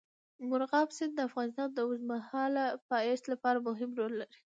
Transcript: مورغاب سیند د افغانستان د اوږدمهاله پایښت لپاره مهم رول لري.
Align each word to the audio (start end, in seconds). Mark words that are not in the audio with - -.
مورغاب 0.49 0.87
سیند 0.97 1.13
د 1.15 1.19
افغانستان 1.29 1.67
د 1.71 1.77
اوږدمهاله 1.85 2.65
پایښت 2.91 3.23
لپاره 3.33 3.57
مهم 3.67 3.89
رول 3.99 4.13
لري. 4.21 4.37